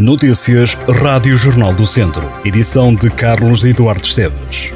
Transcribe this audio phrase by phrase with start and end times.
[0.00, 2.32] Notícias Rádio Jornal do Centro.
[2.42, 4.72] Edição de Carlos Eduardo Esteves.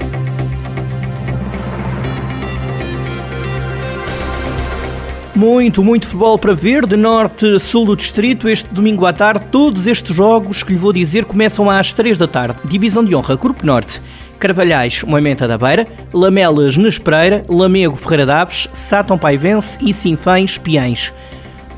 [5.34, 9.46] Muito, muito futebol para ver, de norte a sul do distrito, este domingo à tarde.
[9.50, 12.58] Todos estes jogos que lhe vou dizer começam às 3 da tarde.
[12.62, 14.02] Divisão de honra, Grupo Norte.
[14.38, 21.14] Carvalhais, Moimenta da Beira, Lamelas, Nespereira, Lamego, Ferreira Daves, Sátão Paivense e Sinfães, Piães.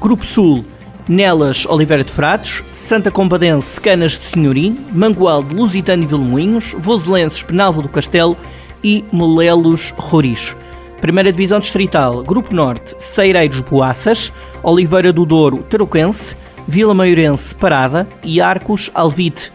[0.00, 0.64] Grupo Sul,
[1.08, 7.80] Nelas, Oliveira de Fratos, Santa Compadense, Canas de Senhorim, Mangualde, Lusitano e Vilmoinhos, Voselenses, Penalvo
[7.80, 8.36] do Castelo
[8.82, 10.56] e Molelos, Roriz.
[11.00, 14.32] Primeira Divisão Distrital, Grupo Norte, Seireiros Boaças,
[14.64, 16.34] Oliveira do Douro, Tarouquense,
[16.66, 19.52] Vila Maiorense, Parada e Arcos, Alvite.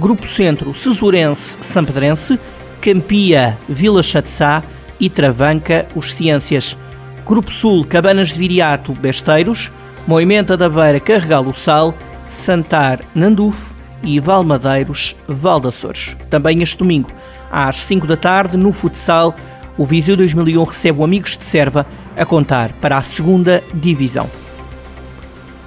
[0.00, 2.40] Grupo Centro, Cesurense, Sampedrense,
[2.80, 4.64] Campia, Vila Chatzá
[4.98, 6.76] e Travanca, os Ciências.
[7.24, 9.70] Grupo Sul, Cabanas de Viriato, Besteiros,
[10.08, 11.94] Moimenta da Beira, Carregal do Sal,
[12.26, 16.16] Santar, Nandufo e Valmadeiros, Valdaçores.
[16.30, 17.10] Também este domingo,
[17.52, 19.36] às 5 da tarde, no futsal,
[19.76, 24.30] o Viseu 2001 recebe o Amigos de Serva a contar para a segunda divisão.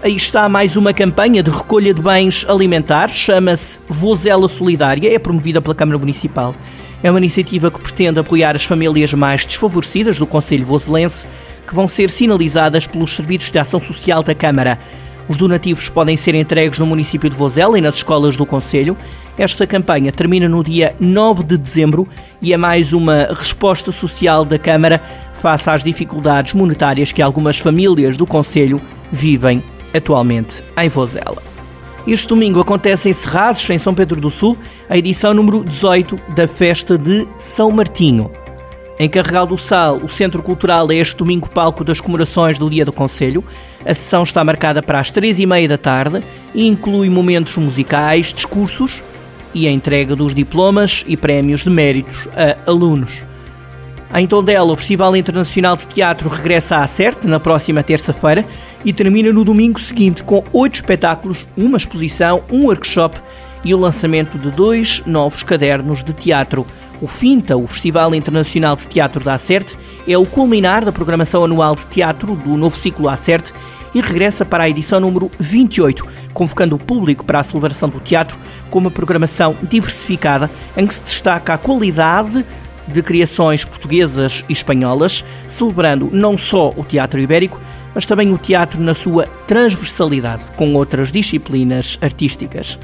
[0.01, 5.61] Aí está mais uma campanha de recolha de bens alimentares, chama-se Vozela Solidária, é promovida
[5.61, 6.55] pela Câmara Municipal.
[7.03, 11.25] É uma iniciativa que pretende apoiar as famílias mais desfavorecidas do Conselho Voselense,
[11.67, 14.77] que vão ser sinalizadas pelos serviços de ação social da Câmara.
[15.27, 18.95] Os donativos podem ser entregues no município de Vozela e nas escolas do Conselho.
[19.37, 22.07] Esta campanha termina no dia 9 de dezembro
[22.41, 25.01] e é mais uma resposta social da Câmara
[25.33, 28.79] face às dificuldades monetárias que algumas famílias do Conselho
[29.11, 29.63] vivem
[29.93, 31.50] atualmente em Vozela.
[32.07, 34.57] Este domingo acontece em Serrazes, em São Pedro do Sul,
[34.89, 38.31] a edição número 18 da Festa de São Martinho.
[38.97, 42.83] Em Carregal do Sal, o Centro Cultural é este domingo palco das comemorações do Dia
[42.83, 43.43] do Conselho.
[43.85, 46.23] A sessão está marcada para as três e meia da tarde
[46.55, 49.03] e inclui momentos musicais, discursos
[49.53, 53.23] e a entrega dos diplomas e prémios de méritos a alunos.
[54.13, 58.45] Em Tondela, o Festival Internacional de Teatro regressa à CERT na próxima terça-feira
[58.83, 63.19] e termina no domingo seguinte com oito espetáculos, uma exposição, um workshop
[63.63, 66.65] e o lançamento de dois novos cadernos de teatro.
[67.01, 69.77] O FINTA, o Festival Internacional de Teatro da Acerte,
[70.07, 73.53] é o culminar da programação anual de teatro do novo ciclo Acerte
[73.93, 78.39] e regressa para a edição número 28, convocando o público para a celebração do teatro
[78.69, 82.45] com uma programação diversificada em que se destaca a qualidade
[82.87, 87.59] de criações portuguesas e espanholas, celebrando não só o teatro ibérico,
[87.93, 92.79] mas também o teatro na sua transversalidade com outras disciplinas artísticas.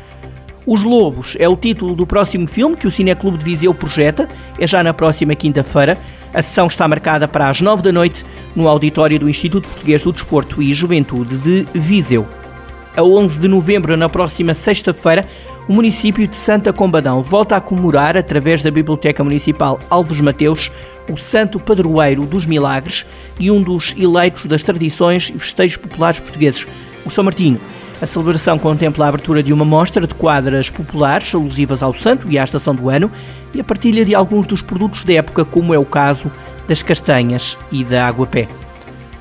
[0.65, 4.27] Os Lobos é o título do próximo filme que o Cineclube de Viseu projeta,
[4.59, 5.97] é já na próxima quinta-feira.
[6.33, 10.11] A sessão está marcada para as nove da noite no auditório do Instituto Português do
[10.11, 12.27] Desporto e Juventude de Viseu.
[12.97, 15.25] A 11 de novembro, na próxima sexta-feira,
[15.67, 20.71] o município de Santa Combadão volta a comemorar, através da Biblioteca Municipal Alves Mateus,
[21.11, 23.05] o Santo Padroeiro dos Milagres
[23.39, 26.65] e um dos eleitos das tradições e festejos populares portugueses,
[27.05, 27.59] o São Martinho.
[28.01, 32.37] A celebração contempla a abertura de uma mostra de quadras populares alusivas ao santo e
[32.37, 33.11] à estação do ano
[33.53, 36.31] e a partilha de alguns dos produtos da época, como é o caso
[36.67, 38.47] das castanhas e da água-pé.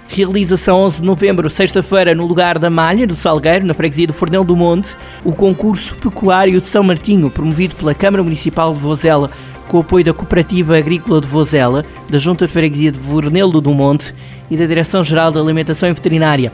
[0.09, 4.44] Realização 11 de novembro, sexta-feira, no lugar da Malha, do Salgueiro, na freguesia do Fornel
[4.44, 9.31] do Monte, o concurso pecuário de São Martinho, promovido pela Câmara Municipal de Vozela,
[9.69, 13.75] com o apoio da Cooperativa Agrícola de Vozela, da Junta de Freguesia de Fornelo do
[13.75, 14.15] Monte
[14.50, 16.53] e da Direção-Geral da Alimentação e Veterinária.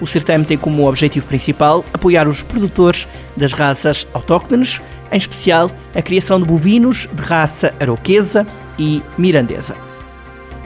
[0.00, 3.06] O certame tem como objetivo principal apoiar os produtores
[3.36, 4.80] das raças autóctones,
[5.12, 8.46] em especial a criação de bovinos de raça aroquesa
[8.78, 9.93] e mirandesa.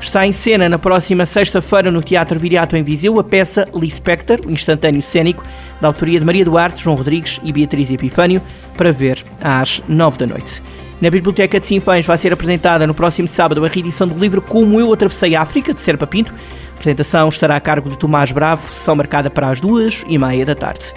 [0.01, 4.51] Está em cena na próxima sexta-feira no Teatro Viriato em Viseu a peça Lispector, o
[4.51, 5.45] instantâneo cênico,
[5.81, 8.41] da autoria de Maria Duarte, João Rodrigues e Beatriz Epifânio,
[8.77, 10.63] para ver às nove da noite.
[11.01, 14.81] Na Biblioteca de Sinfãs vai ser apresentada no próximo sábado a reedição do livro Como
[14.81, 16.33] Eu Atravessei a África, de Serpa Pinto.
[16.33, 20.47] A apresentação estará a cargo de Tomás Bravo, sessão marcada para as duas e meia
[20.47, 20.95] da tarde.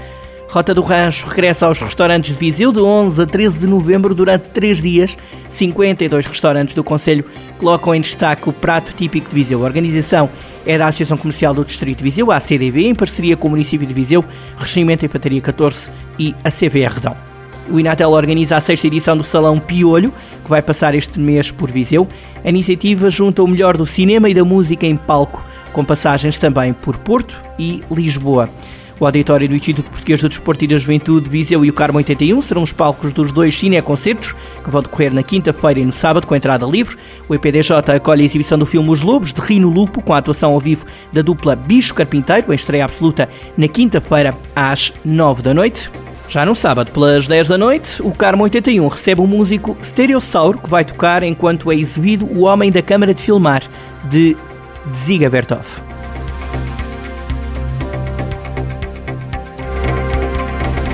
[0.52, 4.50] Rota do Rancho regressa aos restaurantes de Viseu de 11 a 13 de novembro durante
[4.50, 5.16] três dias.
[5.48, 7.24] 52 restaurantes do Conselho
[7.58, 9.62] colocam em destaque o prato típico de Viseu.
[9.62, 10.30] A organização
[10.66, 13.88] é da Associação Comercial do Distrito de Viseu, a ACDV, em parceria com o município
[13.88, 14.26] de Viseu,
[14.58, 15.90] Regimento Infantaria 14
[16.20, 17.16] e a CVR Redão.
[17.70, 20.14] O Inatel organiza a sexta edição do Salão Piolho,
[20.44, 22.06] que vai passar este mês por Viseu.
[22.44, 26.74] A iniciativa junta o melhor do cinema e da música em palco, com passagens também
[26.74, 28.50] por Porto e Lisboa.
[29.02, 32.40] O auditório do Instituto Português do Desporto e da Juventude, Viseu e o Carmo 81
[32.44, 36.36] serão os palcos dos dois cineconcertos, que vão decorrer na quinta-feira e no sábado, com
[36.36, 36.96] entrada livre.
[37.28, 40.52] O EPDJ acolhe a exibição do filme Os Lobos, de Rino Lupo, com a atuação
[40.52, 43.28] ao vivo da dupla Bicho Carpinteiro, em estreia absoluta,
[43.58, 45.90] na quinta-feira, às nove da noite.
[46.30, 50.70] Já no sábado, pelas 10 da noite, o Carmo 81 recebe o músico Stereossauro, que
[50.70, 53.64] vai tocar enquanto é exibido O Homem da Câmara de Filmar,
[54.12, 54.38] de
[54.94, 55.82] Ziga Vertov.